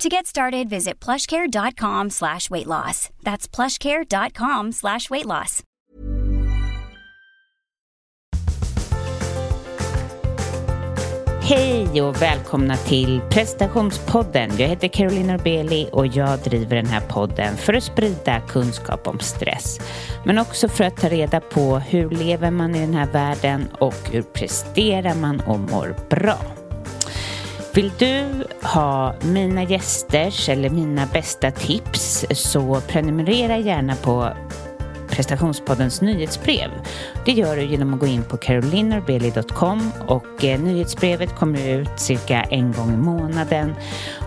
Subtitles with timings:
[0.00, 3.10] To get started, visit plushcare.com slash weight loss.
[3.22, 5.62] That's plushcare.com slash weight loss.
[11.42, 14.50] Hej och välkomna till prestationspodden.
[14.58, 19.18] Jag heter Caroline Norbeli och jag driver den här podden för att sprida kunskap om
[19.18, 19.80] stress.
[20.24, 24.10] Men också för att ta reda på hur lever man i den här världen och
[24.12, 26.63] hur presterar man och mår bra.
[27.74, 34.28] Vill du ha mina gästers eller mina bästa tips så prenumerera gärna på
[35.10, 36.70] prestationspoddens nyhetsbrev.
[37.24, 42.42] Det gör du genom att gå in på carolinorbeli.com och eh, nyhetsbrevet kommer ut cirka
[42.42, 43.74] en gång i månaden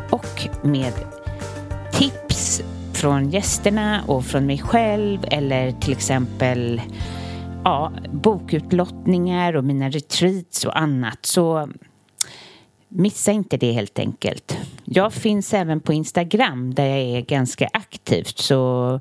[0.09, 0.93] och med
[1.91, 2.61] tips
[2.93, 6.81] från gästerna och från mig själv eller till exempel
[7.63, 11.25] ja, bokutlottningar och mina retreats och annat.
[11.25, 11.69] Så
[12.89, 14.57] Missa inte det helt enkelt.
[14.85, 18.99] Jag finns även på Instagram där jag är ganska aktivt så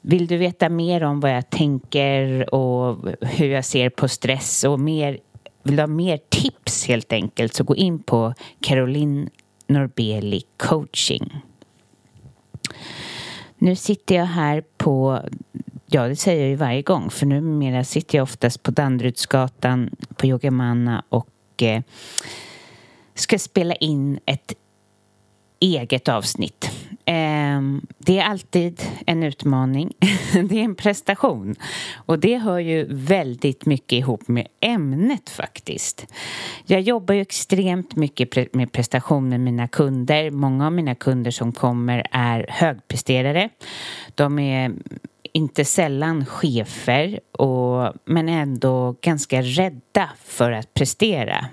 [0.00, 4.80] vill du veta mer om vad jag tänker och hur jag ser på stress och
[4.80, 5.18] mer,
[5.62, 9.30] vill du ha mer tips helt enkelt så gå in på Caroline
[9.66, 11.42] Norbeli coaching.
[13.58, 15.20] Nu sitter jag här på,
[15.86, 20.26] ja det säger jag ju varje gång för numera sitter jag oftast på Danderydsgatan på
[20.26, 21.82] Yogamanna och eh,
[23.14, 24.54] ska spela in ett
[25.60, 26.70] eget avsnitt.
[27.04, 29.92] Ehm, det är alltid en utmaning.
[30.32, 31.54] Det är en prestation.
[32.06, 36.06] Och det hör ju väldigt mycket ihop med ämnet faktiskt.
[36.66, 40.30] Jag jobbar ju extremt mycket med prestation med mina kunder.
[40.30, 43.48] Många av mina kunder som kommer är högpresterare.
[44.14, 44.72] De är
[45.32, 51.46] inte sällan chefer och, men ändå ganska rädda för att prestera.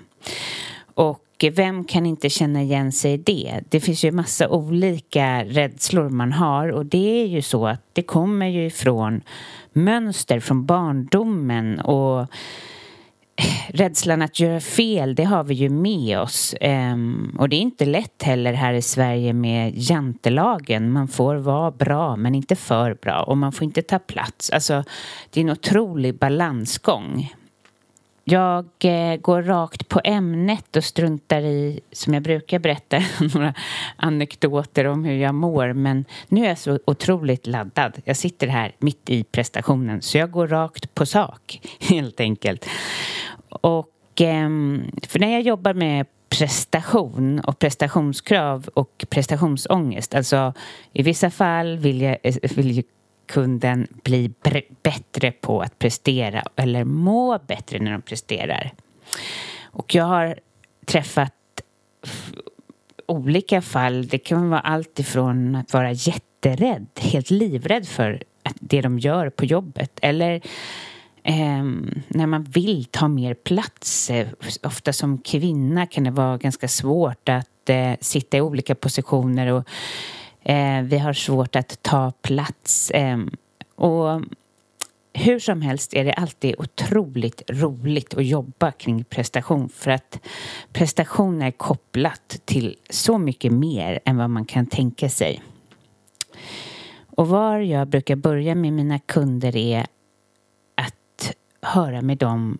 [0.94, 3.60] Och vem kan inte känna igen sig i det?
[3.68, 8.02] Det finns ju massa olika rädslor man har och det är ju så att det
[8.02, 9.20] kommer ju ifrån
[9.72, 12.26] mönster från barndomen och eh,
[13.68, 16.54] rädslan att göra fel, det har vi ju med oss.
[16.60, 20.92] Um, och det är inte lätt heller här i Sverige med jantelagen.
[20.92, 23.22] Man får vara bra, men inte för bra.
[23.22, 24.50] Och man får inte ta plats.
[24.50, 24.84] Alltså,
[25.30, 27.30] det är en otrolig balansgång.
[28.30, 33.02] Jag eh, går rakt på ämnet och struntar i, som jag brukar berätta,
[33.34, 33.54] några
[33.96, 35.72] anekdoter om hur jag mår.
[35.72, 38.00] Men nu är jag så otroligt laddad.
[38.04, 42.66] Jag sitter här mitt i prestationen, så jag går rakt på sak, helt enkelt.
[43.48, 44.48] Och eh,
[45.08, 50.52] för när jag jobbar med prestation och prestationskrav och prestationsångest, alltså
[50.92, 52.82] i vissa fall vill jag, eh, vill
[53.30, 54.32] kunden bli
[54.82, 58.72] bättre på att prestera eller må bättre när de presterar.
[59.62, 60.38] Och jag har
[60.86, 61.32] träffat
[63.06, 64.06] olika fall.
[64.06, 68.22] Det kan vara allt ifrån att vara jätterädd, helt livrädd för
[68.54, 69.98] det de gör på jobbet.
[70.02, 70.34] Eller
[71.22, 71.64] eh,
[72.08, 74.10] när man vill ta mer plats.
[74.10, 74.28] Eh,
[74.62, 79.68] ofta som kvinna kan det vara ganska svårt att eh, sitta i olika positioner och
[80.42, 82.90] eh, vi har svårt att ta plats.
[82.90, 83.18] Eh,
[83.74, 84.22] och
[85.12, 90.18] hur som helst är det alltid otroligt roligt att jobba kring prestation för att
[90.72, 95.42] prestation är kopplat till så mycket mer än vad man kan tänka sig.
[97.16, 99.86] Och var jag brukar börja med mina kunder är
[100.74, 102.58] att höra med dem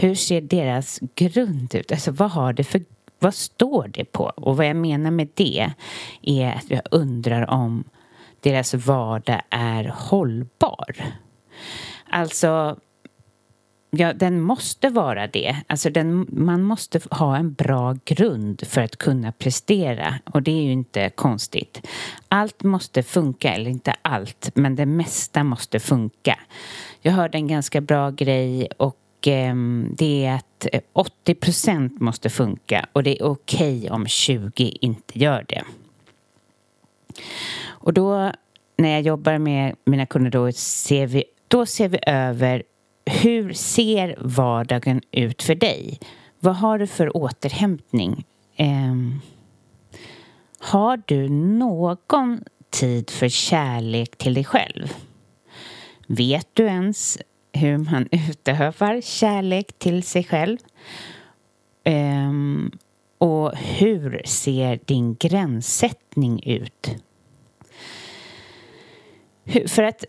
[0.00, 1.92] hur ser deras grund ut?
[1.92, 2.84] Alltså vad har det för
[3.18, 4.24] vad står det på?
[4.24, 5.70] Och vad jag menar med det
[6.22, 7.84] är att jag undrar om
[8.40, 10.96] deras vardag är hållbar.
[12.10, 12.76] Alltså,
[13.90, 15.56] ja, den måste vara det.
[15.66, 20.62] Alltså den, man måste ha en bra grund för att kunna prestera och det är
[20.62, 21.86] ju inte konstigt.
[22.28, 26.38] Allt måste funka, eller inte allt, men det mesta måste funka.
[27.00, 32.30] Jag hörde en ganska bra grej och Ehm, det är att eh, 80 procent måste
[32.30, 35.64] funka och det är okej okay om 20 inte gör det.
[37.66, 38.32] Och då
[38.76, 42.62] när jag jobbar med mina kunder då ser vi, då ser vi över
[43.04, 46.00] hur ser vardagen ut för dig?
[46.40, 48.24] Vad har du för återhämtning?
[48.56, 48.94] Eh,
[50.58, 54.94] har du någon tid för kärlek till dig själv?
[56.06, 57.18] Vet du ens
[57.58, 60.58] hur man utövar kärlek till sig själv?
[61.84, 62.70] Um,
[63.18, 66.96] och hur ser din gränssättning ut?
[69.66, 70.04] För att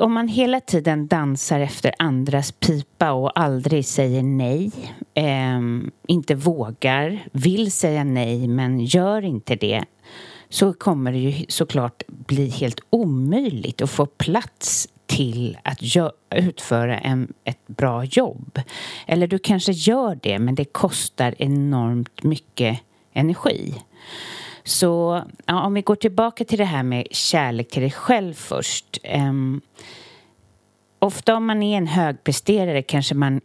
[0.00, 4.70] om man hela tiden dansar efter andras pipa och aldrig säger nej,
[5.14, 5.60] eh,
[6.08, 9.84] inte vågar, vill säga nej men gör inte det
[10.48, 15.78] så kommer det ju såklart bli helt omöjligt att få plats till att
[16.30, 18.60] utföra en, ett bra jobb.
[19.06, 22.80] Eller du kanske gör det men det kostar enormt mycket
[23.12, 23.74] energi.
[24.64, 28.98] Så ja, om vi går tillbaka till det här med kärlek till dig själv först.
[29.14, 29.60] Um,
[30.98, 33.40] ofta om man är en högpresterare kanske man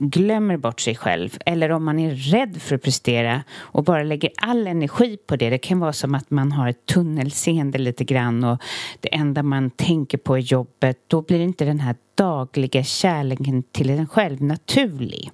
[0.00, 4.30] glömmer bort sig själv eller om man är rädd för att prestera och bara lägger
[4.36, 5.50] all energi på det.
[5.50, 8.62] Det kan vara som att man har ett tunnelseende lite grann och
[9.00, 10.98] det enda man tänker på är jobbet.
[11.06, 15.30] Då blir inte den här dagliga kärleken till en själv naturlig.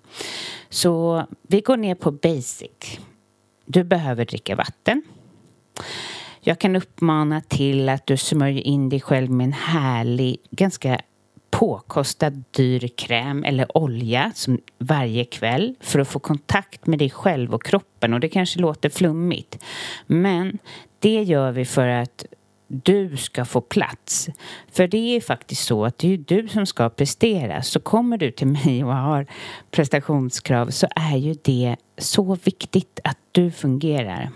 [0.68, 2.98] Så vi går ner på basic.
[3.66, 5.02] Du behöver dricka vatten.
[6.40, 11.00] Jag kan uppmana till att du smörjer in dig själv med en härlig, ganska
[11.56, 17.54] påkostad dyr kräm eller olja som varje kväll för att få kontakt med dig själv
[17.54, 19.58] och kroppen och det kanske låter flummigt
[20.06, 20.58] men
[20.98, 22.24] det gör vi för att
[22.68, 24.28] du ska få plats.
[24.72, 27.62] För det är faktiskt så att det är du som ska prestera.
[27.62, 29.26] Så kommer du till mig och har
[29.70, 34.30] prestationskrav så är ju det så viktigt att du fungerar.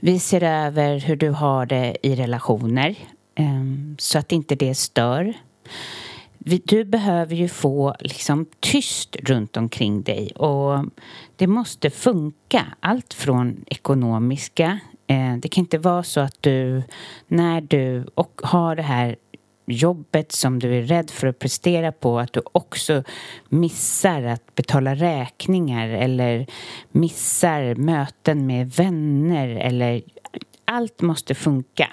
[0.00, 2.96] Vi ser över hur du har det i relationer
[3.38, 5.34] Ehm, så att inte det stör.
[6.38, 10.84] Du behöver ju få liksom tyst runt omkring dig och
[11.36, 12.66] det måste funka.
[12.80, 16.82] Allt från ekonomiska eh, det kan inte vara så att du,
[17.26, 19.16] när du och har det här
[19.66, 23.02] jobbet som du är rädd för att prestera på att du också
[23.48, 26.46] missar att betala räkningar eller
[26.92, 30.02] missar möten med vänner eller
[30.64, 31.88] allt måste funka.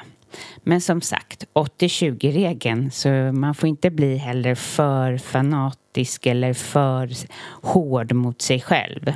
[0.64, 7.12] Men som sagt, 80-20-regeln, så man får inte bli heller för fanatisk eller för
[7.62, 9.14] hård mot sig själv.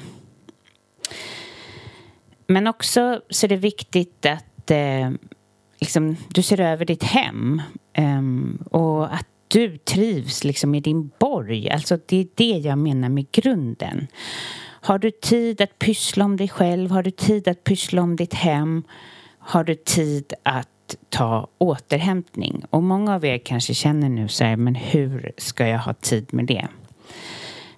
[2.47, 5.11] Men också så är det viktigt att eh,
[5.79, 7.61] liksom, du ser över ditt hem
[7.93, 8.21] eh,
[8.71, 11.69] och att du trivs liksom i din borg.
[11.69, 14.07] Alltså det är det jag menar med grunden.
[14.81, 16.91] Har du tid att pyssla om dig själv?
[16.91, 18.83] Har du tid att pyssla om ditt hem?
[19.39, 20.69] Har du tid att
[21.09, 22.63] ta återhämtning?
[22.69, 26.33] Och många av er kanske känner nu så här, men hur ska jag ha tid
[26.33, 26.67] med det?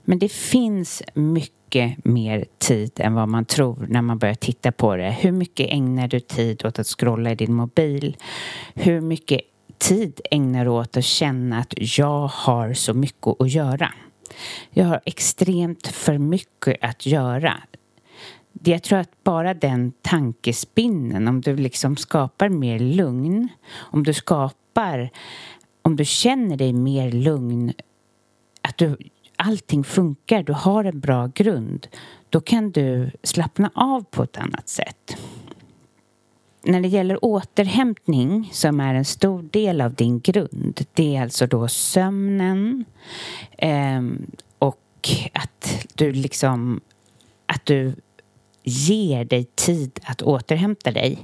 [0.04, 4.96] Men det finns mycket mer tid än vad man tror när man börjar titta på
[4.96, 5.12] det.
[5.12, 8.18] Hur mycket ägnar du tid åt att scrolla i din mobil?
[8.74, 9.42] Hur mycket
[9.78, 13.94] tid ägnar du åt att känna att jag har så mycket att göra?
[14.70, 17.54] Jag har extremt för mycket att göra.
[18.64, 25.10] Jag tror att bara den tankespinnen, om du liksom skapar mer lugn, om du skapar,
[25.82, 27.74] om du känner dig mer lugn,
[28.62, 28.98] att du
[29.36, 31.88] allting funkar, du har en bra grund,
[32.30, 35.18] då kan du slappna av på ett annat sätt.
[36.64, 41.48] när det gäller återhämtning som är en stor del av din grund, det är alltså
[41.48, 42.86] då sömnen
[43.58, 44.02] eh,
[44.60, 46.82] och att du liksom
[47.46, 47.96] att du
[48.64, 51.20] ger dig tid att återhämta dig.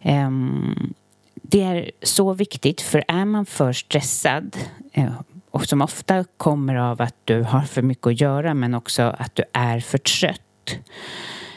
[0.00, 0.94] Ehm,
[1.34, 4.56] det är så viktigt, för är man för stressad
[4.92, 5.12] eh,
[5.50, 9.34] och som ofta kommer av att du har för mycket att göra men också att
[9.34, 10.78] du är för trött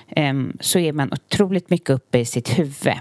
[0.07, 2.93] ehm, så är man otroligt mycket uppe i sitt huvud.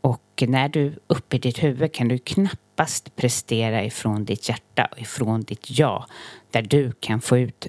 [0.00, 4.88] Och när du är uppe i ditt huvud kan du knappast prestera ifrån ditt hjärta
[4.92, 6.06] och ifrån ditt ja
[6.50, 7.66] där du kan få ut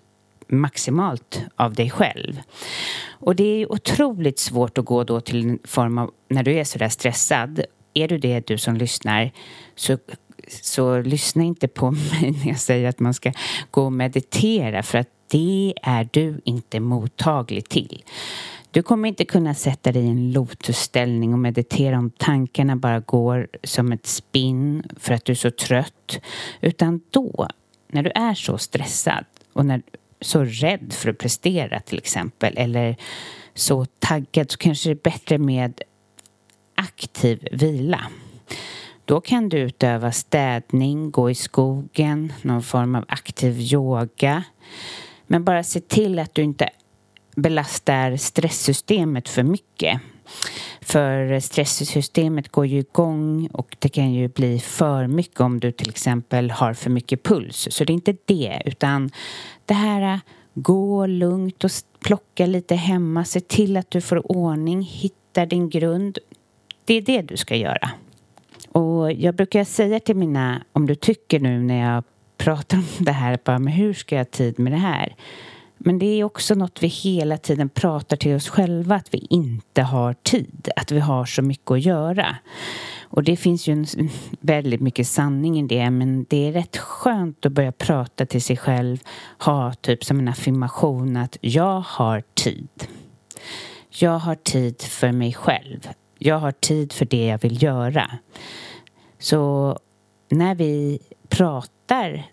[0.52, 2.42] maximalt av dig själv.
[3.10, 6.64] Och det är otroligt svårt att gå då till en form av, när du är
[6.64, 7.62] sådär stressad,
[7.94, 9.32] är du det du som lyssnar
[9.76, 9.98] så
[10.62, 13.32] så lyssna inte på mig när jag säger att man ska
[13.72, 18.04] gå och meditera för att det är du inte mottaglig till.
[18.72, 23.48] Du kommer inte kunna sätta dig i en lotusställning och meditera om tankarna bara går
[23.64, 26.20] som ett spinn för att du är så trött.
[26.62, 27.48] Utan då,
[27.88, 29.82] när du är så stressad och när,
[30.22, 32.96] så rädd för att prestera till exempel eller
[33.54, 35.82] så taggad så kanske det är bättre med
[36.76, 38.02] aktiv vila.
[39.06, 44.44] Då kan du utöva städning, gå i skogen, någon form av aktiv yoga.
[45.28, 46.70] Men bara se till att du inte
[47.36, 50.02] belastar stresssystemet för mycket.
[50.82, 55.90] För stresssystemet går ju igång och det kan ju bli för mycket om du till
[55.90, 57.68] exempel har för mycket puls.
[57.72, 59.12] Så det är inte det, utan
[59.72, 60.20] det här äh,
[60.54, 66.18] gå lugnt och plocka lite hemma, se till att du får ordning, hitta din grund.
[66.86, 67.90] Det är det du ska göra.
[68.72, 72.04] Och jag brukar säga till mina, om du tycker nu när jag
[72.38, 75.16] pratar om det här, bara, men hur ska jag ha tid med det här?
[75.84, 79.82] Men det är också något vi hela tiden pratar till oss själva, att vi inte
[79.82, 82.36] har tid, att vi har så mycket att göra.
[83.04, 83.86] Och det finns ju en,
[84.40, 88.58] väldigt mycket sanning i det, men det är rätt skönt att börja prata till sig
[88.58, 88.98] själv,
[89.40, 92.88] ha typ som en affirmation att jag har tid.
[93.90, 95.90] Jag har tid för mig själv.
[96.18, 98.12] Jag har tid för det jag vill göra.
[99.20, 99.78] Så
[100.30, 101.81] när vi pratar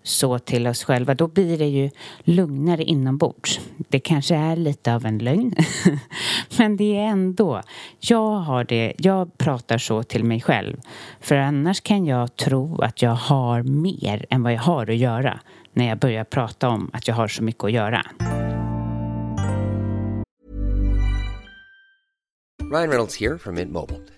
[0.02, 1.90] så till oss själva då blir det ju
[2.24, 3.60] lugnare inombords.
[3.76, 5.54] Det kanske är lite av en lögn
[6.58, 7.62] men det är ändå
[8.00, 10.80] jag har det, jag pratar så till mig själv
[11.20, 15.40] för annars kan jag tro att jag har mer än vad jag har att göra
[15.72, 18.06] när jag börjar prata om att jag har så mycket att göra.
[22.72, 24.17] Ryan Reynolds här från Mint Mobile.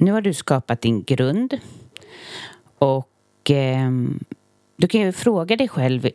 [0.00, 1.58] nu har du skapat din grund
[2.78, 3.90] och eh,
[4.76, 6.06] du kan ju fråga dig själv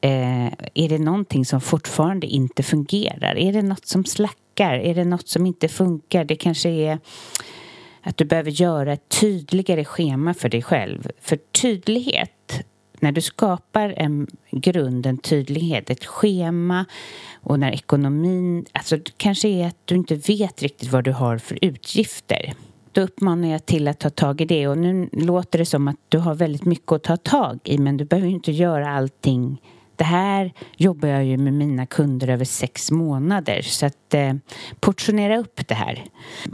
[0.00, 3.38] eh, är det någonting som fortfarande inte fungerar?
[3.38, 4.74] Är det något som slackar?
[4.74, 6.24] Är det något som inte funkar?
[6.24, 6.98] Det kanske är
[8.02, 11.10] att du behöver göra ett tydligare schema för dig själv.
[11.20, 12.64] För tydlighet,
[13.00, 16.84] när du skapar en grund, en tydlighet, ett schema
[17.40, 21.38] och när ekonomin, alltså det kanske är att du inte vet riktigt vad du har
[21.38, 22.54] för utgifter.
[22.94, 25.96] Då uppmanar jag till att ta tag i det och nu låter det som att
[26.08, 29.60] du har väldigt mycket att ta tag i men du behöver inte göra allting
[29.96, 34.34] det här jobbar jag ju med mina kunder över sex månader så att eh,
[34.80, 36.04] portionera upp det här.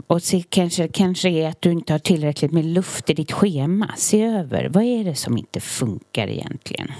[0.07, 3.93] Och se, kanske, kanske är att du inte har tillräckligt med luft i ditt schema.
[3.97, 6.91] Se över, vad är det som inte funkar egentligen?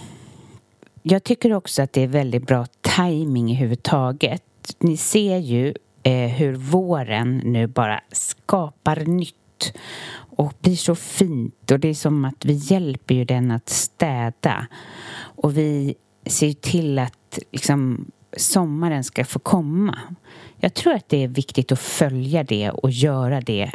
[1.01, 4.43] Jag tycker också att det är väldigt bra timing i huvud taget.
[4.79, 9.73] Ni ser ju eh, hur våren nu bara skapar nytt
[10.13, 14.67] och blir så fint och det är som att vi hjälper ju den att städa
[15.13, 19.99] och vi ser till att liksom, sommaren ska få komma.
[20.57, 23.71] Jag tror att det är viktigt att följa det och göra det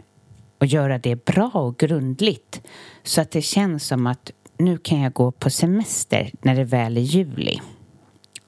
[0.59, 2.63] och göra det bra och grundligt
[3.03, 6.97] så att det känns som att nu kan jag gå på semester när det väl
[6.97, 7.61] är juli.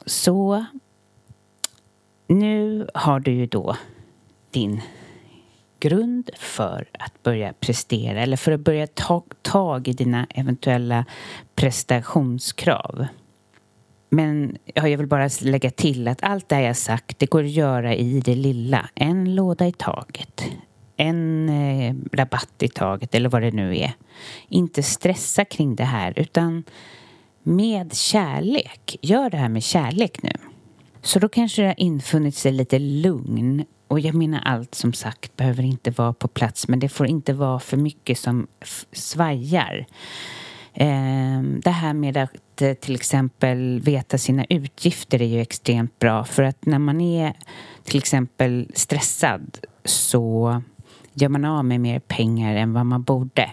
[0.06, 0.64] Så
[2.28, 3.76] nu har du ju då
[4.50, 4.80] din
[5.80, 11.04] grund för att börja prestera eller för att börja ta tag i dina eventuella
[11.54, 13.06] prestationskrav.
[14.10, 17.94] Men jag vill bara lägga till att allt det jag sagt, det går att göra
[17.94, 18.88] i det lilla.
[18.94, 20.44] En låda i taget.
[20.96, 23.92] En eh, rabatt i taget eller vad det nu är.
[24.48, 26.64] Inte stressa kring det här utan
[27.42, 28.96] med kärlek.
[29.02, 30.32] Gör det här med kärlek nu.
[31.02, 35.36] Så då kanske det har infunnit sig lite lugn och jag menar allt som sagt
[35.36, 38.46] behöver inte vara på plats men det får inte vara för mycket som
[38.92, 39.86] svajar.
[40.74, 46.24] Eh, det här med att eh, till exempel veta sina utgifter är ju extremt bra
[46.24, 47.32] för att när man är
[47.84, 50.62] till exempel stressad så
[51.12, 53.50] gör man av med mer pengar än vad man borde.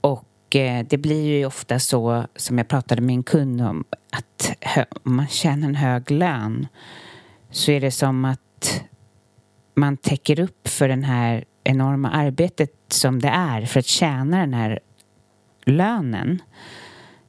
[0.00, 4.56] Och Eh, det blir ju ofta så, som jag pratade med en kund om, att
[5.02, 6.66] om man tjänar en hög lön
[7.50, 8.84] så är det som att
[9.74, 14.54] man täcker upp för det här enorma arbetet som det är för att tjäna den
[14.54, 14.80] här
[15.64, 16.42] lönen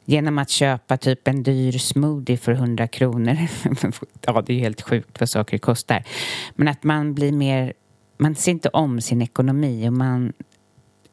[0.05, 3.37] genom att köpa typ en dyr smoothie för 100 kronor.
[4.21, 6.03] ja, det är ju helt sjukt vad saker kostar.
[6.55, 7.73] Men att man blir mer,
[8.17, 10.33] man ser inte om sin ekonomi och man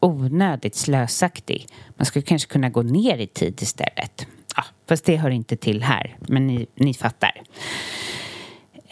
[0.03, 1.67] onödigt slösaktig.
[1.97, 4.27] Man skulle kanske kunna gå ner i tid istället.
[4.57, 7.43] Ja, fast det hör inte till här, men ni, ni fattar.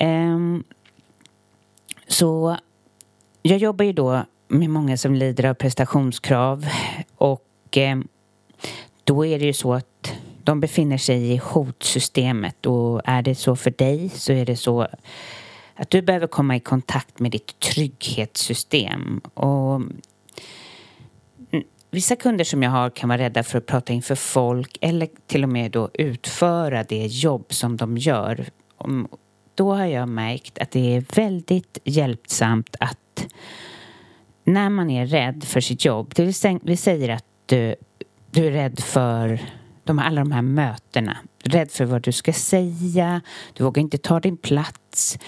[0.01, 0.65] Um,
[2.09, 2.57] så
[3.43, 6.67] jag jobbar ju då med många som lider av prestationskrav
[7.17, 8.09] och um,
[9.05, 10.13] då är det ju så att
[10.45, 14.87] de befinner sig i hotsystemet och är det så för dig så är det så
[15.75, 19.21] att du behöver komma i kontakt med ditt trygghetssystem.
[19.35, 19.81] Och
[21.91, 25.43] vissa kunder som jag har kan vara rädda för att prata inför folk eller till
[25.43, 28.47] och med då utföra det jobb som de gör.
[29.55, 33.27] Då har jag märkt att det är väldigt hjälpsamt att
[34.45, 36.25] när man är rädd för sitt jobb, det
[36.63, 37.75] vill säga att du
[38.31, 39.41] du är rädd för
[39.85, 41.17] de, alla de här mötena.
[41.43, 43.21] Rädd för vad du ska säga,
[43.53, 45.19] du vågar inte ta din plats.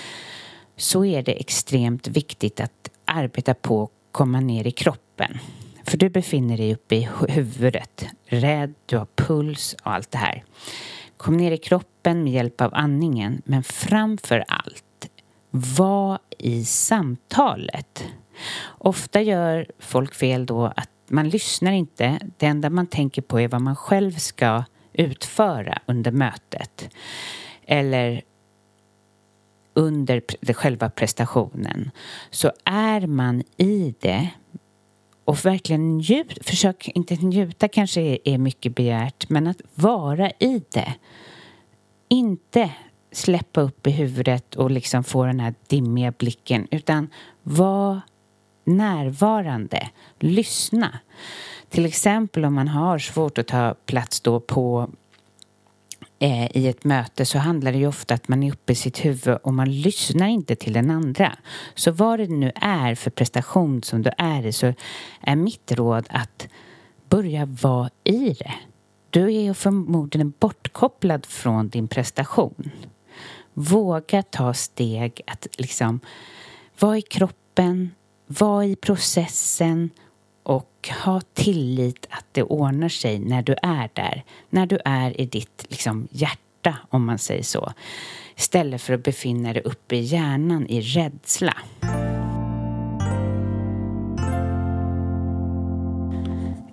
[0.76, 5.38] Så är det extremt viktigt att arbeta på att komma ner i kroppen.
[5.84, 10.44] För du befinner dig uppe i huvudet, rädd, du har puls och allt det här.
[11.16, 15.10] Kom ner i kroppen med hjälp av andningen, men framför allt,
[15.50, 18.04] var i samtalet.
[18.78, 22.18] Ofta gör folk fel då att man lyssnar inte.
[22.36, 26.88] Det enda man tänker på är vad man själv ska utföra under mötet.
[27.66, 28.22] Eller
[29.74, 31.90] under själva prestationen.
[32.30, 34.28] Så är man i det
[35.24, 40.62] och verkligen njut, försök inte njuta kanske är, är mycket begärt, men att vara i
[40.72, 40.94] det.
[42.08, 42.70] Inte
[43.12, 47.08] släppa upp i huvudet och liksom få den här dimmiga blicken, utan
[47.42, 48.00] var
[48.64, 50.98] närvarande, lyssna.
[51.68, 54.90] Till exempel om man har svårt att ta plats då på
[56.22, 59.04] eh, i ett möte så handlar det ju ofta att man är uppe i sitt
[59.04, 61.36] huvud och man lyssnar inte till den andra.
[61.74, 64.74] Så vad det nu är för prestation som du är i så
[65.20, 66.48] är mitt råd att
[67.08, 68.54] börja vara i det.
[69.10, 72.70] Du är förmodligen bortkopplad från din prestation.
[73.54, 76.00] Våga ta steg att liksom
[76.78, 77.90] vara i kroppen,
[78.26, 79.90] vara i processen
[80.42, 84.24] och ha tillit att det ordnar sig när du är där.
[84.50, 87.72] När du är i ditt liksom, hjärta, om man säger så.
[88.36, 91.56] Istället för att befinna dig uppe i hjärnan i rädsla.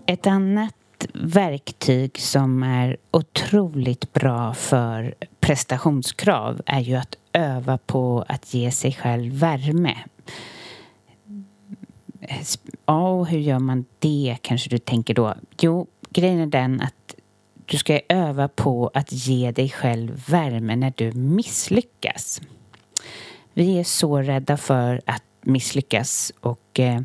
[0.05, 0.73] Ett annat
[1.13, 8.93] verktyg som är otroligt bra för prestationskrav är ju att öva på att ge sig
[8.93, 9.97] själv värme
[12.21, 12.41] Eh,
[12.85, 15.33] ja, hur gör man det kanske du tänker då?
[15.61, 17.15] Jo, grejen är den att
[17.65, 22.41] du ska öva på att ge dig själv värme när du misslyckas.
[23.53, 27.01] Vi är så rädda för att misslyckas och eh,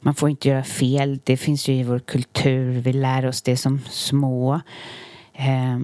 [0.00, 1.20] man får inte göra fel.
[1.24, 2.80] Det finns ju i vår kultur.
[2.80, 4.60] Vi lär oss det som små.
[5.32, 5.78] Eh,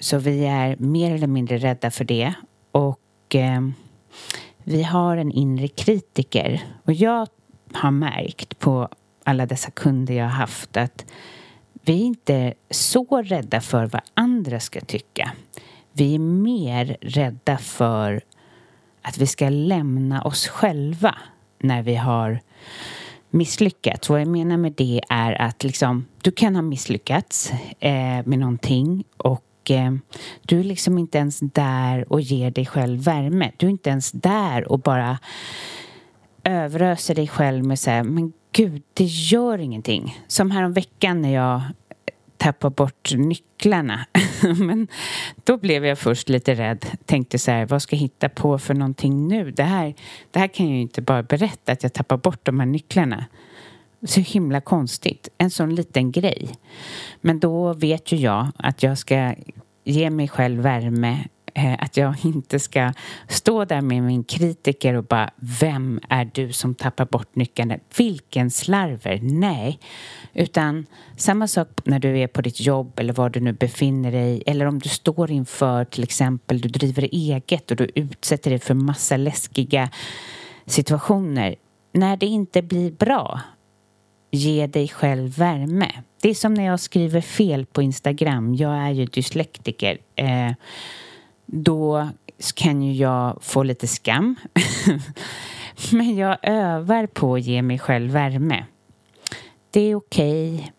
[0.00, 2.34] så vi är mer eller mindre rädda för det.
[2.72, 3.60] Och eh,
[4.64, 6.62] vi har en inre kritiker.
[6.84, 7.28] Och jag
[7.74, 8.88] har märkt på
[9.24, 11.04] alla dessa kunder jag har haft att
[11.84, 15.32] vi är inte så rädda för vad andra ska tycka.
[15.92, 18.20] Vi är mer rädda för
[19.02, 21.14] att vi ska lämna oss själva
[21.58, 22.40] när vi har
[23.30, 24.08] misslyckats.
[24.08, 29.04] Vad jag menar med det är att liksom, du kan ha misslyckats eh, med någonting
[29.16, 29.94] och eh,
[30.42, 33.52] du är liksom inte ens där och ger dig själv värme.
[33.56, 35.18] Du är inte ens där och bara
[36.44, 40.18] överöser dig själv med så här, men gud, det gör ingenting.
[40.26, 41.62] Som häromveckan när jag eh,
[42.36, 44.06] tappa bort nycklarna.
[44.58, 44.88] Men
[45.44, 46.86] då blev jag först lite rädd.
[47.04, 49.50] Tänkte så här, vad ska jag hitta på för någonting nu?
[49.50, 49.94] Det här,
[50.30, 53.24] det här kan jag ju inte bara berätta att jag tappar bort de här nycklarna.
[54.06, 55.28] Så himla konstigt.
[55.38, 56.50] En sån liten grej.
[57.20, 59.34] Men då vet ju jag att jag ska
[59.84, 61.24] ge mig själv värme
[61.56, 62.92] Eh, att jag inte ska
[63.28, 67.80] stå där med min kritiker och bara Vem är du som tappar bort nyckeln?
[67.96, 69.18] Vilken slarver?
[69.22, 69.78] Nej.
[70.32, 70.86] Utan
[71.16, 74.66] samma sak när du är på ditt jobb eller var du nu befinner dig eller
[74.66, 79.16] om du står inför till exempel du driver eget och du utsätter dig för massa
[79.16, 79.90] läskiga
[80.66, 81.54] situationer.
[81.92, 83.40] När det inte blir bra,
[84.30, 85.92] ge dig själv värme.
[86.22, 88.54] Det är som när jag skriver fel på Instagram.
[88.54, 89.98] Jag är ju dyslektiker.
[90.16, 90.52] Eh,
[91.62, 92.08] då
[92.54, 94.36] kan ju jag få lite skam.
[95.92, 98.64] Men jag övar på att ge mig själv värme.
[99.70, 100.54] Det är okej.
[100.54, 100.70] Okay.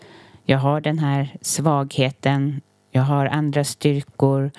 [0.44, 2.62] Jag har den här svagheten.
[2.92, 4.52] Jag har andra styrkor.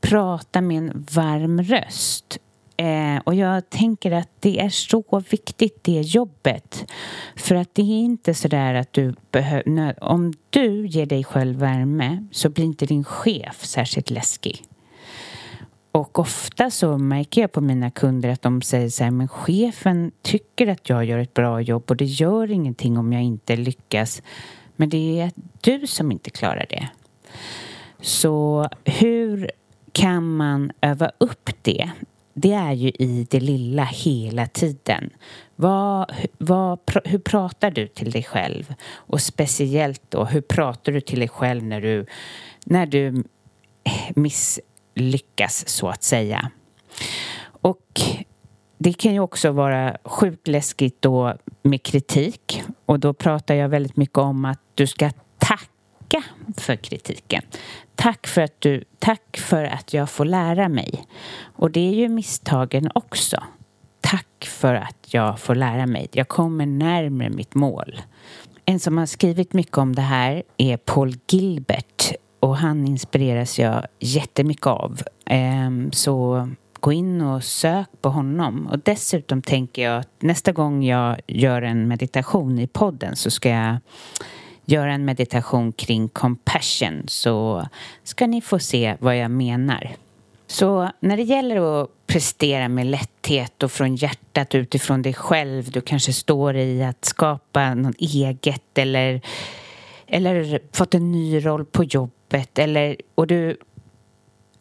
[0.00, 2.38] Prata med en varm röst.
[2.76, 6.92] Eh, och jag tänker att det är så viktigt, det jobbet.
[7.36, 10.04] För att det är inte så där att du behöver...
[10.04, 14.64] Om du ger dig själv värme så blir inte din chef särskilt läskig.
[15.96, 20.12] Och ofta så märker jag på mina kunder att de säger så här, men chefen
[20.22, 24.22] tycker att jag gör ett bra jobb och det gör ingenting om jag inte lyckas.
[24.76, 25.30] Men det är
[25.60, 26.88] du som inte klarar det.
[28.00, 29.50] Så hur
[29.92, 31.90] kan man öva upp det?
[32.34, 35.10] Det är ju i det lilla hela tiden.
[35.56, 38.74] Vad, vad, hur pratar du till dig själv?
[38.90, 42.06] Och speciellt då, hur pratar du till dig själv när du,
[42.64, 43.24] när du
[44.14, 44.60] miss
[44.96, 46.50] lyckas så att säga.
[47.60, 48.00] Och
[48.78, 53.96] det kan ju också vara sjukt läskigt då med kritik och då pratar jag väldigt
[53.96, 56.22] mycket om att du ska tacka
[56.56, 57.42] för kritiken.
[57.94, 61.06] Tack för att, du, tack för att jag får lära mig.
[61.56, 63.42] Och det är ju misstagen också.
[64.00, 66.08] Tack för att jag får lära mig.
[66.12, 68.00] Jag kommer närmare mitt mål.
[68.64, 72.12] En som har skrivit mycket om det här är Paul Gilbert
[72.46, 75.02] och han inspireras jag jättemycket av.
[75.26, 76.48] Ehm, så
[76.80, 78.66] gå in och sök på honom.
[78.66, 83.48] Och dessutom tänker jag att nästa gång jag gör en meditation i podden så ska
[83.48, 83.76] jag
[84.64, 87.66] göra en meditation kring compassion så
[88.04, 89.90] ska ni få se vad jag menar.
[90.46, 95.80] Så när det gäller att prestera med lätthet och från hjärtat utifrån dig själv, du
[95.80, 99.20] kanske står i att skapa något eget eller,
[100.06, 103.56] eller fått en ny roll på jobbet eller, och du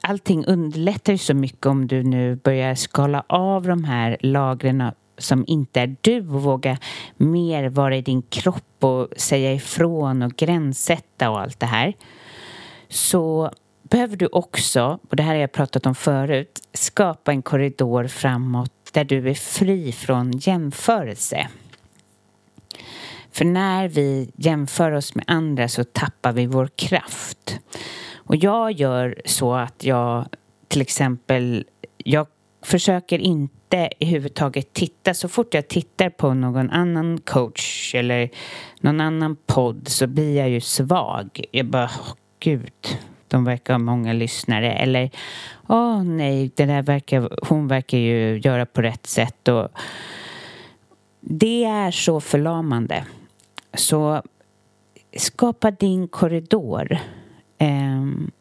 [0.01, 5.43] allting underlättar ju så mycket om du nu börjar skala av de här lagren som
[5.47, 6.77] inte är du och våga
[7.17, 11.93] mer vara i din kropp och säga ifrån och gränssätta och allt det här
[12.89, 13.51] så
[13.89, 18.71] behöver du också, och det här har jag pratat om förut, skapa en korridor framåt
[18.91, 21.47] där du är fri från jämförelse.
[23.35, 27.59] För när vi jämför oss med andra så tappar vi vår kraft.
[28.15, 30.25] Och jag gör så att jag
[30.67, 31.65] till exempel,
[31.97, 32.27] jag
[32.61, 34.29] försöker inte i
[34.73, 38.29] titta, så fort jag tittar på någon annan coach eller
[38.81, 41.41] någon annan podd så blir jag ju svag.
[41.51, 44.73] Jag bara, oh, gud, de verkar ha många lyssnare.
[44.73, 45.09] Eller,
[45.67, 49.47] åh oh, nej, det där verkar, hon verkar ju göra på rätt sätt.
[49.47, 49.67] Och
[51.19, 53.05] det är så förlamande.
[53.75, 54.23] Så
[55.17, 56.97] skapa din korridor.
[57.59, 58.31] Um,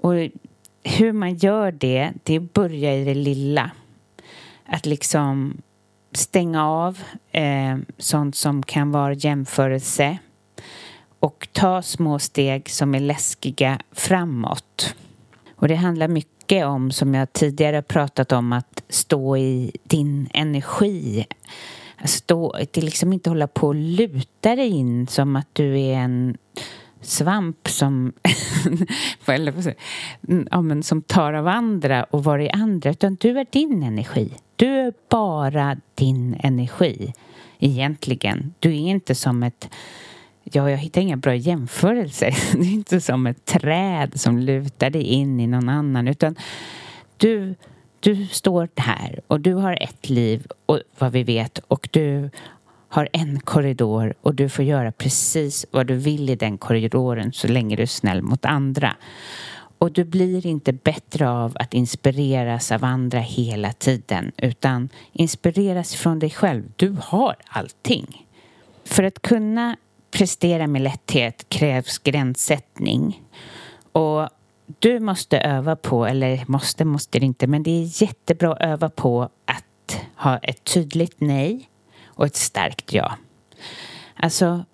[0.00, 0.14] och
[0.84, 3.70] hur man gör det, det är att börja i det lilla.
[4.66, 5.62] Att liksom
[6.12, 6.98] stänga av
[7.30, 10.18] eh, sånt som kan vara jämförelse
[11.18, 14.94] och ta små steg som är läskiga framåt.
[15.56, 21.26] Och det handlar mycket om, som jag tidigare pratat om, att stå i din energi.
[22.04, 26.36] Stå, att liksom inte hålla på och luta dig in som att du är en
[27.00, 28.12] svamp som,
[29.26, 29.74] eller,
[30.28, 33.82] mm, ja, men som tar av andra och var i andra, utan du är din
[33.82, 34.32] energi.
[34.56, 37.12] Du är bara din energi,
[37.58, 38.54] egentligen.
[38.58, 39.68] Du är inte som ett
[40.44, 42.34] Ja, jag hittar inga bra jämförelser.
[42.58, 46.36] Det är inte som ett träd som lutar dig in i någon annan utan
[47.16, 47.54] du,
[48.02, 52.30] du står här och du har ett liv och vad vi vet och du
[52.88, 57.48] har en korridor och du får göra precis vad du vill i den korridoren så
[57.48, 58.96] länge du är snäll mot andra.
[59.78, 66.18] Och du blir inte bättre av att inspireras av andra hela tiden utan inspireras från
[66.18, 66.64] dig själv.
[66.76, 68.26] Du har allting.
[68.84, 69.76] För att kunna
[70.10, 73.22] prestera med lätthet krävs gränssättning.
[73.92, 74.28] Och
[74.78, 78.90] du måste öva på, eller måste, måste det inte, men det är jättebra att öva
[78.90, 81.68] på att ha ett tydligt nej
[82.06, 83.12] och ett starkt ja.
[84.16, 84.64] Alltså,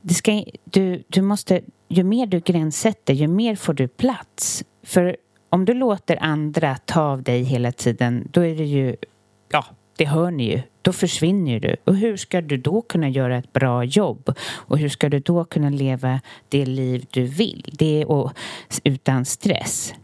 [0.00, 4.64] det ska, du, du måste, ju mer du gränssätter, ju mer får du plats.
[4.82, 5.16] För
[5.48, 8.96] om du låter andra ta av dig hela tiden, då är det ju,
[9.96, 11.76] det hör ni ju, då försvinner du.
[11.84, 14.34] Och hur ska du då kunna göra ett bra jobb?
[14.50, 17.70] Och hur ska du då kunna leva det liv du vill?
[17.72, 18.32] Det och,
[18.84, 19.94] utan stress.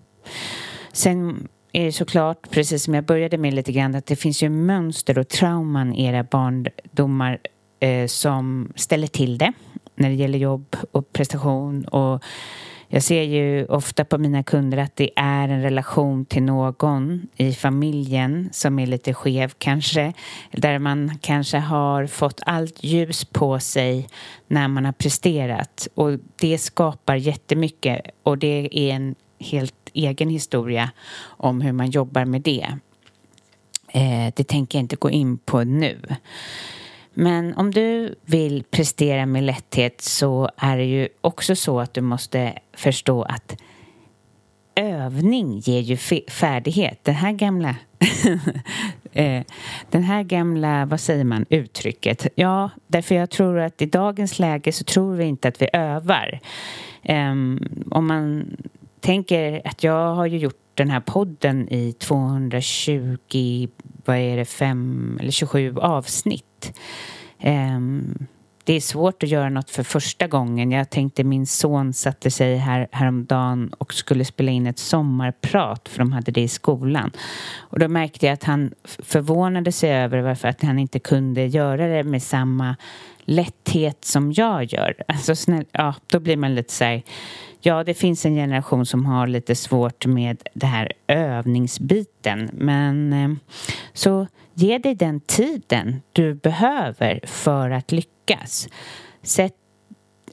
[0.92, 4.48] Sen är det såklart, precis som jag började med lite grann, att det finns ju
[4.48, 7.38] mönster och trauman i era barndomar
[7.81, 9.53] eh, som ställer till det
[9.94, 12.22] när det gäller jobb och prestation och
[12.88, 17.53] jag ser ju ofta på mina kunder att det är en relation till någon i
[17.53, 20.12] familjen som är lite skev kanske.
[20.53, 24.09] Där man kanske har fått allt ljus på sig
[24.46, 25.88] när man har presterat.
[25.94, 32.24] Och det skapar jättemycket och det är en helt egen historia om hur man jobbar
[32.24, 32.66] med det.
[33.92, 36.01] Eh, det tänker jag inte gå in på nu.
[37.20, 42.00] Men om du vill prestera med lätthet så är det ju också så att du
[42.00, 43.57] måste förstå att
[44.74, 45.96] övning ger ju
[46.31, 47.04] färdighet.
[47.04, 47.76] Den här gamla
[49.12, 49.42] eh,
[49.90, 52.26] den här gamla, vad säger man, uttrycket.
[52.35, 56.40] Ja, därför jag tror att i dagens läge så tror vi inte att vi övar.
[57.02, 58.57] Ehm, om man
[59.00, 63.68] tänker att jag har ju gjort den här podden i 220,
[64.04, 66.44] vad är det, 5 eller 27 avsnitt.
[67.44, 68.27] Um,
[68.68, 70.71] det är svårt att göra något för första gången.
[70.71, 75.99] Jag tänkte min son satte sig här häromdagen och skulle spela in ett sommarprat för
[75.99, 77.11] de hade det i skolan.
[77.59, 81.88] Och då märkte jag att han förvånade sig över varför att han inte kunde göra
[81.88, 82.77] det med samma
[83.21, 84.94] lätthet som jag gör.
[85.09, 87.03] Alltså snäll, ja, då blir man lite så här
[87.61, 92.51] Ja, det finns en generation som har lite svårt med det här övningsbiten.
[92.53, 93.38] Men ehm,
[93.92, 94.27] så
[94.59, 98.68] ge dig den tiden du behöver för att lyckas.
[99.23, 99.55] Sätt,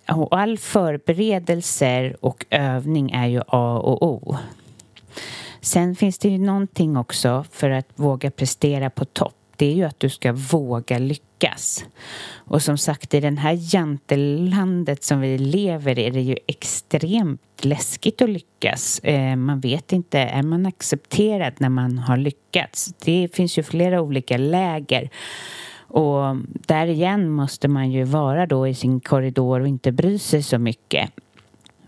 [0.09, 4.37] och all förberedelser och övning är ju A och O.
[5.61, 9.83] Sen finns det ju någonting också för att våga prestera på topp det är ju
[9.83, 11.85] att du ska våga lyckas.
[12.35, 17.41] Och som sagt, i det här jantelandet som vi lever i är det ju extremt
[17.65, 18.99] läskigt att lyckas.
[18.99, 22.93] Eh, man vet inte, är man accepterad när man har lyckats?
[23.05, 25.09] Det finns ju flera olika läger.
[25.87, 26.35] Och
[26.67, 30.57] där igen måste man ju vara då i sin korridor och inte bry sig så
[30.57, 31.11] mycket.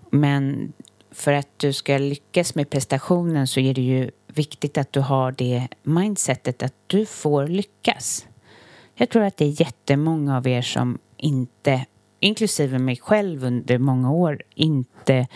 [0.09, 0.73] Men
[1.11, 5.31] för att du ska lyckas med prestationen så är det ju viktigt att du har
[5.31, 8.27] det mindsetet att du får lyckas.
[8.95, 11.85] Jag tror att det är jättemånga av er som inte,
[12.19, 15.27] inklusive mig själv under många år, inte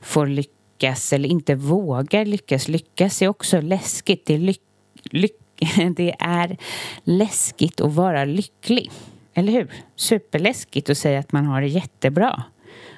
[0.00, 2.68] får lyckas eller inte vågar lyckas.
[2.68, 4.26] Lyckas är också läskigt.
[4.26, 4.62] Det är, lyck,
[5.10, 5.36] lyck,
[5.96, 6.56] det är
[7.04, 8.90] läskigt att vara lycklig.
[9.34, 9.72] Eller hur?
[9.96, 12.42] Superläskigt att säga att man har det jättebra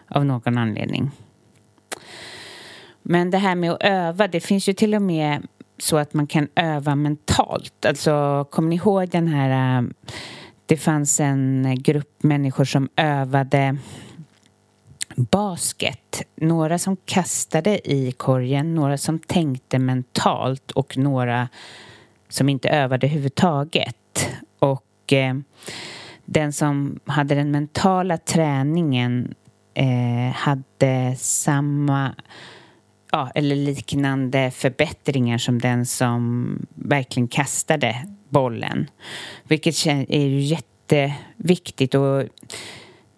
[0.08, 1.10] av någon anledning.
[3.02, 5.46] Men det här med att öva, det finns ju till och med
[5.78, 7.86] så att man kan öva mentalt.
[7.86, 9.78] Alltså, kommer ni ihåg den här...
[9.78, 9.88] Äh,
[10.66, 13.76] det fanns en grupp människor som övade
[15.16, 16.22] basket.
[16.36, 21.48] Några som kastade i korgen, några som tänkte mentalt och några
[22.28, 24.28] som inte övade överhuvudtaget.
[24.58, 25.34] Och eh,
[26.24, 29.34] den som hade den mentala träningen
[29.74, 32.14] eh, hade samma
[33.12, 38.90] ja, eller liknande förbättringar som den som verkligen kastade bollen.
[39.44, 42.24] Vilket är ju jätteviktigt och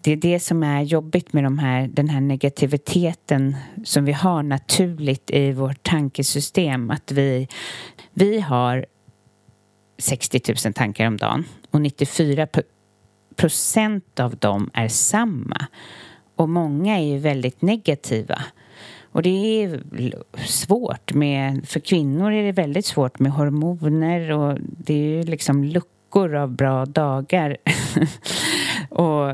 [0.00, 4.42] det är det som är jobbigt med de här, den här negativiteten som vi har
[4.42, 6.90] naturligt i vårt tankesystem.
[6.90, 7.48] Att vi,
[8.14, 8.87] vi har
[9.98, 12.46] 60 000 tankar om dagen och 94
[13.37, 15.66] procent av dem är samma.
[16.37, 18.42] Och många är ju väldigt negativa.
[19.12, 19.83] Och det är
[20.46, 25.64] svårt med, för kvinnor är det väldigt svårt med hormoner och det är ju liksom
[25.64, 27.57] luckor av bra dagar.
[28.88, 29.31] och,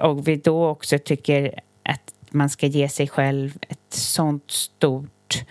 [0.00, 5.44] och vi då också tycker att man ska ge sig själv ett sånt stort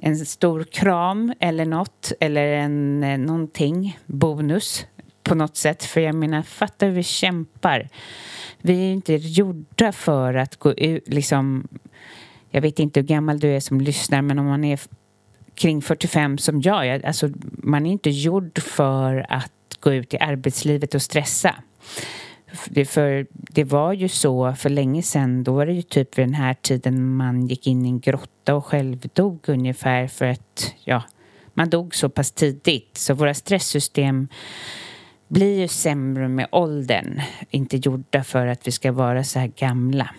[0.00, 4.86] en stor kram eller något eller en eh, någonting, bonus
[5.22, 5.84] på något sätt.
[5.84, 7.88] För jag menar, fatta hur vi kämpar.
[8.58, 11.68] Vi är inte gjorda för att gå ut, liksom
[12.50, 14.80] jag vet inte hur gammal du är som lyssnar men om man är
[15.54, 20.94] kring 45 som jag, alltså man är inte gjord för att gå ut i arbetslivet
[20.94, 21.54] och stressa.
[22.68, 26.26] Det, för det var ju så för länge sedan, då var det ju typ vid
[26.26, 31.02] den här tiden man gick in i en grotta och självdog ungefär för att, ja,
[31.54, 34.28] man dog så pass tidigt så våra stresssystem
[35.28, 40.10] blir ju sämre med åldern, inte gjorda för att vi ska vara så här gamla.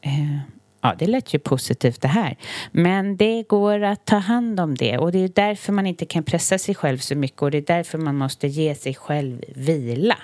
[0.00, 0.55] Eh,
[0.86, 2.36] Ja, det lät ju positivt det här.
[2.72, 6.22] Men det går att ta hand om det och det är därför man inte kan
[6.22, 10.16] pressa sig själv så mycket och det är därför man måste ge sig själv vila.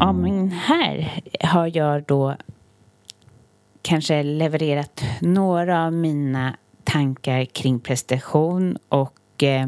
[0.00, 2.36] Ja, men här har jag då
[3.82, 9.66] kanske levererat några av mina tankar kring prestation och eh,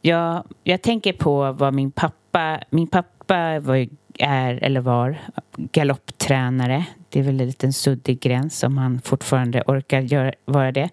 [0.00, 5.18] jag, jag tänker på vad min pappa, min pappa var ju är eller var
[5.56, 6.84] galopptränare.
[7.08, 10.88] Det är väl en liten suddig gräns om han fortfarande orkar göra, vara det.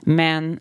[0.00, 0.58] Men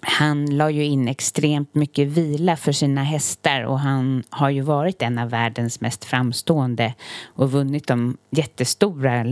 [0.00, 5.02] han la ju in extremt mycket vila för sina hästar och han har ju varit
[5.02, 6.94] en av världens mest framstående
[7.26, 9.24] och vunnit de jättestora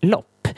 [0.00, 0.48] lopp.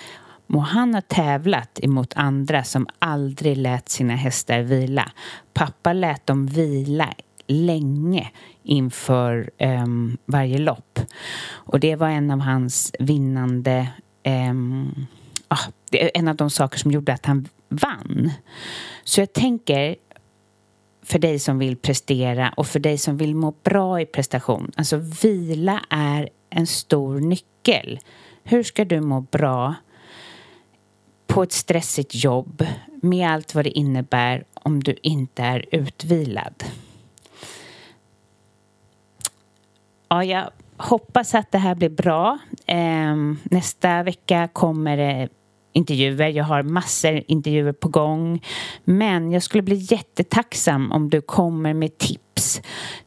[0.47, 5.13] Och han har tävlat emot andra som aldrig lät sina hästar vila.
[5.55, 7.15] Pappa lät dem vila
[7.47, 8.31] länge
[8.63, 11.01] inför um, varje lopp.
[11.49, 13.89] Och det var en av hans vinnande...
[14.51, 15.07] Um,
[15.49, 15.59] ah,
[15.91, 18.31] det är en av de saker som gjorde att han vann.
[19.05, 19.97] Så jag tänker
[21.03, 24.73] för dig som vill prestera och för dig som vill må bra i prestation.
[24.77, 27.99] Alltså vila är en stor nyckel.
[28.45, 29.75] Hur ska du må bra
[31.27, 32.67] på ett stressigt jobb
[33.03, 36.65] med allt vad det innebär om du inte är utvilad?
[40.15, 42.39] Ja, jag hoppas att det här blir bra.
[42.67, 45.29] Eh, nästa vecka kommer det
[45.73, 46.29] intervjuer.
[46.29, 48.43] Jag har massor intervjuer på gång.
[48.85, 52.63] Men jag skulle bli jättetacksam om du kommer med tips.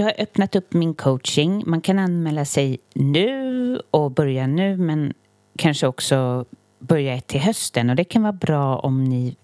[0.00, 1.62] Jag har öppnat upp min coaching.
[1.66, 5.14] Man kan anmäla sig nu och börja nu men
[5.58, 6.44] kanske också
[6.78, 9.36] börja till hösten och det kan vara bra om ni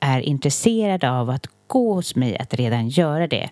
[0.00, 3.50] är intresserade av att gå hos mig att redan göra det.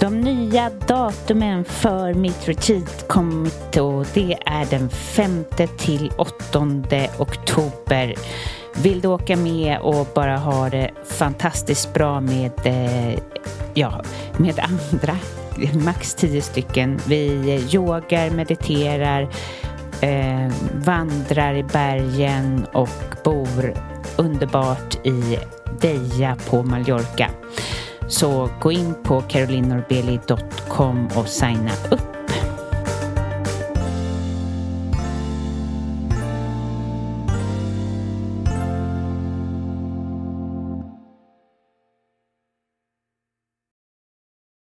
[0.00, 5.44] De nya datumen för mitt retreat kommit och det är den 5
[5.78, 6.66] till 8
[7.18, 8.14] oktober.
[8.82, 13.18] Vill du åka med och bara ha det fantastiskt bra med, eh,
[13.74, 14.02] ja,
[14.36, 15.16] med andra,
[15.84, 17.00] max tio stycken.
[17.06, 19.22] Vi eh, yogar, mediterar,
[20.00, 22.88] eh, vandrar i bergen och
[23.24, 23.74] bor
[24.16, 25.38] underbart i
[25.80, 27.30] Deja på Mallorca.
[28.08, 32.17] Så gå in på carolinorbeli.com och signa upp